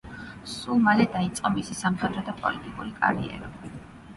[0.53, 3.53] სულ მალე კი დაიწყო მისი სამხედრო და პოლიტიკური კარიერა.